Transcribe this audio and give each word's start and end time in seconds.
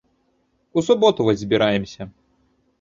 У 0.77 0.85
суботу 0.87 1.19
вось 1.29 1.39
збіраемся. 1.45 2.11